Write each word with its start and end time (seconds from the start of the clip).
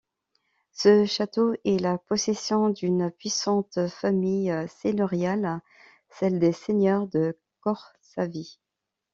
Ce 0.71 1.05
château 1.05 1.53
est 1.63 1.77
la 1.79 1.99
possession 1.99 2.69
d'une 2.69 3.11
puissante 3.11 3.87
famille 3.87 4.51
seigneuriale, 4.81 5.61
celle 6.09 6.39
des 6.39 6.53
seigneurs 6.53 7.05
de 7.05 7.37
Corsavy. 7.59 8.57